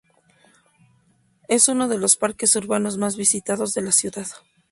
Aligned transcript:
Es 1.47 1.67
uno 1.67 1.87
de 1.87 1.99
los 1.99 2.17
parques 2.17 2.55
urbanos 2.55 2.97
más 2.97 3.17
visitados 3.17 3.75
de 3.75 3.83
la 3.83 3.91
ciudad. 3.91 4.25